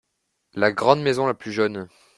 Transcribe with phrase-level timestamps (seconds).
[0.55, 1.87] La grande maison la plus jaune.